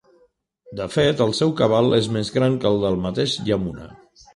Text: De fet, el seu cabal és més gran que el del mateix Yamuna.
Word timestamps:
De 0.79 0.87
fet, 0.93 1.21
el 1.27 1.35
seu 1.41 1.53
cabal 1.61 1.95
és 2.01 2.11
més 2.19 2.35
gran 2.41 2.59
que 2.65 2.71
el 2.75 2.83
del 2.89 3.01
mateix 3.09 3.41
Yamuna. 3.53 3.93